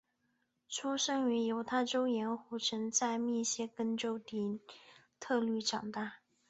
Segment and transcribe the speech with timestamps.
[0.67, 4.59] 出生于犹他州盐湖城在密歇根州底
[5.19, 6.15] 特律长大。